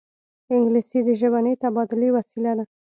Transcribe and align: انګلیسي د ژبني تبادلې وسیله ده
انګلیسي 0.53 0.99
د 1.07 1.09
ژبني 1.19 1.53
تبادلې 1.63 2.09
وسیله 2.17 2.51
ده 2.57 2.63